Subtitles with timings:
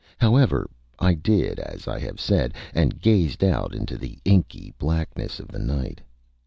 [0.17, 5.49] However, I did as I have said, and gazed out into the inky blackness of
[5.49, 6.01] the night.